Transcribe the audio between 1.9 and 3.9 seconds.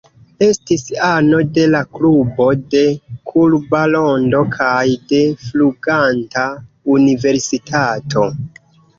Klubo de Kurba